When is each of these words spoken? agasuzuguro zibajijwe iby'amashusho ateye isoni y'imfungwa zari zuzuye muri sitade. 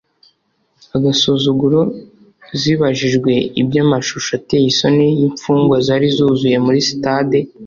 agasuzuguro 0.95 1.79
zibajijwe 2.59 3.31
iby'amashusho 3.61 4.29
ateye 4.39 4.65
isoni 4.71 5.05
y'imfungwa 5.19 5.75
zari 5.87 6.07
zuzuye 6.15 6.57
muri 6.67 6.79
sitade. 6.87 7.37